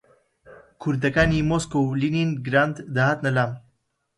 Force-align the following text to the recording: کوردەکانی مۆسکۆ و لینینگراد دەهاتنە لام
کوردەکانی 0.81 1.45
مۆسکۆ 1.49 1.79
و 1.83 1.97
لینینگراد 2.01 2.75
دەهاتنە 2.95 3.31
لام 3.35 3.51